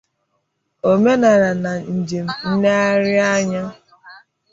omenala 0.91 1.51
na 1.63 1.73
njem 1.97 2.27
nlegharịanya 2.49 3.63